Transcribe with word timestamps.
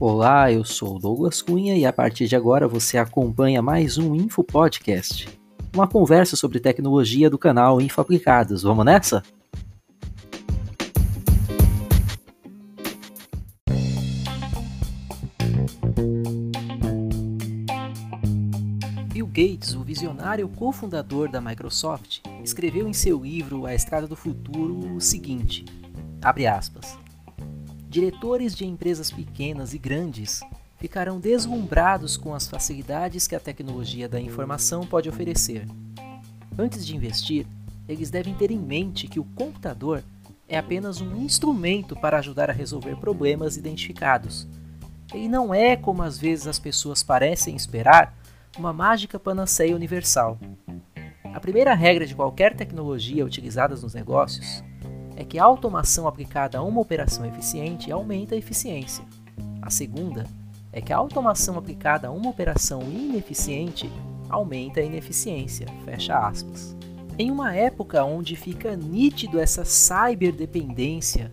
Olá, 0.00 0.50
eu 0.50 0.64
sou 0.64 0.98
Douglas 0.98 1.40
Cunha 1.40 1.76
e 1.76 1.86
a 1.86 1.92
partir 1.92 2.26
de 2.26 2.34
agora 2.34 2.66
você 2.66 2.98
acompanha 2.98 3.62
mais 3.62 3.96
um 3.96 4.12
Info 4.12 4.42
Podcast. 4.42 5.28
Uma 5.72 5.86
conversa 5.86 6.34
sobre 6.34 6.58
tecnologia 6.58 7.30
do 7.30 7.38
canal 7.38 7.80
Info 7.80 8.00
Aplicados. 8.00 8.64
Vamos 8.64 8.84
nessa? 8.84 9.22
Bill 19.12 19.26
Gates, 19.28 19.76
o 19.76 19.84
visionário 19.84 20.48
cofundador 20.48 21.30
da 21.30 21.40
Microsoft, 21.40 22.18
escreveu 22.42 22.88
em 22.88 22.92
seu 22.92 23.22
livro 23.22 23.64
A 23.64 23.72
Estrada 23.72 24.08
do 24.08 24.16
Futuro 24.16 24.96
o 24.96 25.00
seguinte: 25.00 25.64
abre 26.20 26.48
aspas. 26.48 27.03
Diretores 27.94 28.56
de 28.56 28.66
empresas 28.66 29.08
pequenas 29.08 29.72
e 29.72 29.78
grandes 29.78 30.40
ficarão 30.80 31.20
deslumbrados 31.20 32.16
com 32.16 32.34
as 32.34 32.48
facilidades 32.48 33.28
que 33.28 33.36
a 33.36 33.38
tecnologia 33.38 34.08
da 34.08 34.20
informação 34.20 34.84
pode 34.84 35.08
oferecer. 35.08 35.64
Antes 36.58 36.84
de 36.84 36.96
investir, 36.96 37.46
eles 37.88 38.10
devem 38.10 38.34
ter 38.34 38.50
em 38.50 38.58
mente 38.58 39.06
que 39.06 39.20
o 39.20 39.24
computador 39.36 40.02
é 40.48 40.58
apenas 40.58 41.00
um 41.00 41.22
instrumento 41.22 41.94
para 41.94 42.18
ajudar 42.18 42.50
a 42.50 42.52
resolver 42.52 42.96
problemas 42.96 43.56
identificados. 43.56 44.48
Ele 45.12 45.28
não 45.28 45.54
é, 45.54 45.76
como 45.76 46.02
às 46.02 46.18
vezes 46.18 46.48
as 46.48 46.58
pessoas 46.58 47.04
parecem 47.04 47.54
esperar, 47.54 48.12
uma 48.58 48.72
mágica 48.72 49.20
panaceia 49.20 49.76
universal. 49.76 50.36
A 51.32 51.38
primeira 51.38 51.72
regra 51.74 52.04
de 52.04 52.16
qualquer 52.16 52.56
tecnologia 52.56 53.24
utilizada 53.24 53.76
nos 53.76 53.94
negócios 53.94 54.64
é 55.16 55.24
que 55.24 55.38
a 55.38 55.44
automação 55.44 56.06
aplicada 56.06 56.58
a 56.58 56.62
uma 56.62 56.80
operação 56.80 57.24
eficiente 57.26 57.90
aumenta 57.90 58.34
a 58.34 58.38
eficiência. 58.38 59.04
A 59.62 59.70
segunda 59.70 60.26
é 60.72 60.80
que 60.80 60.92
a 60.92 60.96
automação 60.96 61.56
aplicada 61.56 62.08
a 62.08 62.10
uma 62.10 62.30
operação 62.30 62.82
ineficiente 62.82 63.90
aumenta 64.28 64.80
a 64.80 64.84
ineficiência. 64.84 65.66
Fecha 65.84 66.18
aspas. 66.18 66.74
Em 67.16 67.30
uma 67.30 67.54
época 67.54 68.04
onde 68.04 68.34
fica 68.34 68.76
nítido 68.76 69.38
essa 69.38 69.64
cyberdependência, 69.64 71.32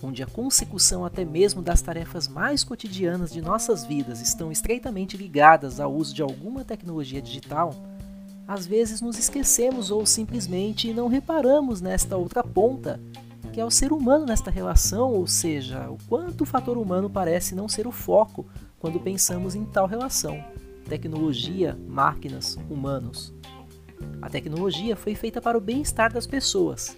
onde 0.00 0.22
a 0.22 0.26
consecução 0.26 1.04
até 1.04 1.24
mesmo 1.24 1.60
das 1.60 1.82
tarefas 1.82 2.28
mais 2.28 2.62
cotidianas 2.62 3.32
de 3.32 3.42
nossas 3.42 3.84
vidas 3.84 4.20
estão 4.20 4.52
estreitamente 4.52 5.16
ligadas 5.16 5.80
ao 5.80 5.92
uso 5.92 6.14
de 6.14 6.22
alguma 6.22 6.64
tecnologia 6.64 7.20
digital, 7.20 7.74
às 8.46 8.66
vezes 8.66 9.00
nos 9.00 9.18
esquecemos 9.18 9.90
ou 9.90 10.06
simplesmente 10.06 10.94
não 10.94 11.08
reparamos 11.08 11.80
nesta 11.80 12.16
outra 12.16 12.42
ponta, 12.42 13.00
que 13.58 13.62
é 13.62 13.64
o 13.64 13.72
ser 13.72 13.92
humano 13.92 14.24
nesta 14.24 14.52
relação, 14.52 15.12
ou 15.12 15.26
seja, 15.26 15.90
o 15.90 15.98
quanto 16.08 16.42
o 16.42 16.46
fator 16.46 16.78
humano 16.78 17.10
parece 17.10 17.56
não 17.56 17.68
ser 17.68 17.88
o 17.88 17.90
foco 17.90 18.46
quando 18.78 19.00
pensamos 19.00 19.56
em 19.56 19.64
tal 19.64 19.88
relação: 19.88 20.40
tecnologia, 20.88 21.76
máquinas, 21.88 22.56
humanos. 22.70 23.34
A 24.22 24.30
tecnologia 24.30 24.94
foi 24.94 25.16
feita 25.16 25.40
para 25.40 25.58
o 25.58 25.60
bem-estar 25.60 26.12
das 26.12 26.24
pessoas. 26.24 26.96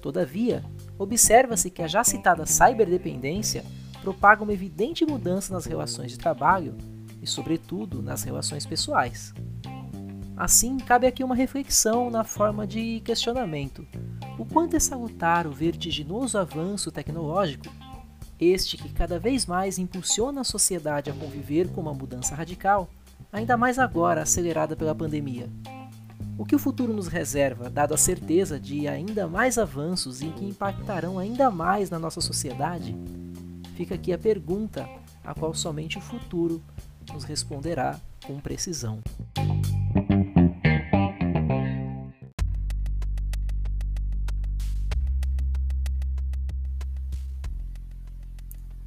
Todavia, 0.00 0.64
observa-se 0.98 1.68
que 1.70 1.82
a 1.82 1.86
já 1.86 2.02
citada 2.02 2.46
cyberdependência 2.46 3.62
propaga 4.00 4.42
uma 4.42 4.54
evidente 4.54 5.04
mudança 5.04 5.52
nas 5.52 5.66
relações 5.66 6.10
de 6.10 6.16
trabalho 6.16 6.74
e, 7.20 7.26
sobretudo, 7.26 8.00
nas 8.00 8.22
relações 8.22 8.64
pessoais. 8.64 9.34
Assim, 10.34 10.78
cabe 10.78 11.06
aqui 11.06 11.22
uma 11.22 11.34
reflexão 11.34 12.08
na 12.08 12.24
forma 12.24 12.66
de 12.66 13.00
questionamento. 13.00 13.86
O 14.38 14.44
quanto 14.44 14.76
é 14.76 14.78
salutar 14.78 15.48
o 15.48 15.50
vertiginoso 15.50 16.38
avanço 16.38 16.92
tecnológico, 16.92 17.66
este 18.38 18.76
que 18.76 18.88
cada 18.92 19.18
vez 19.18 19.46
mais 19.46 19.78
impulsiona 19.78 20.42
a 20.42 20.44
sociedade 20.44 21.10
a 21.10 21.12
conviver 21.12 21.68
com 21.70 21.80
uma 21.80 21.92
mudança 21.92 22.36
radical, 22.36 22.88
ainda 23.32 23.56
mais 23.56 23.80
agora 23.80 24.22
acelerada 24.22 24.76
pela 24.76 24.94
pandemia. 24.94 25.48
O 26.38 26.44
que 26.44 26.54
o 26.54 26.58
futuro 26.58 26.92
nos 26.92 27.08
reserva, 27.08 27.68
dado 27.68 27.94
a 27.94 27.96
certeza 27.96 28.60
de 28.60 28.86
ainda 28.86 29.26
mais 29.26 29.58
avanços 29.58 30.22
em 30.22 30.30
que 30.30 30.44
impactarão 30.44 31.18
ainda 31.18 31.50
mais 31.50 31.90
na 31.90 31.98
nossa 31.98 32.20
sociedade? 32.20 32.96
Fica 33.74 33.96
aqui 33.96 34.12
a 34.12 34.18
pergunta, 34.18 34.88
a 35.24 35.34
qual 35.34 35.52
somente 35.52 35.98
o 35.98 36.00
futuro 36.00 36.62
nos 37.12 37.24
responderá 37.24 37.98
com 38.24 38.38
precisão. 38.38 39.00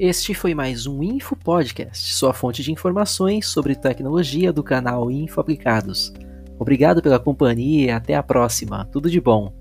Este 0.04 0.34
foi 0.34 0.56
mais 0.56 0.88
um 0.88 1.04
Info 1.04 1.36
Podcast, 1.36 2.16
sua 2.16 2.34
fonte 2.34 2.64
de 2.64 2.72
informações 2.72 3.46
sobre 3.46 3.76
tecnologia 3.76 4.52
do 4.52 4.64
canal 4.64 5.12
Info 5.12 5.40
Aplicados. 5.40 6.12
Obrigado 6.58 7.04
pela 7.04 7.20
companhia 7.20 7.86
e 7.86 7.92
até 7.92 8.16
a 8.16 8.24
próxima. 8.24 8.84
Tudo 8.86 9.12
de 9.12 9.22
bom. 9.22 9.54